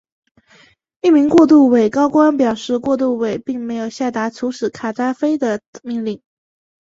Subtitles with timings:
[1.01, 6.19] 一名过渡委高官表示过渡委并没有下达处死卡扎菲的命令。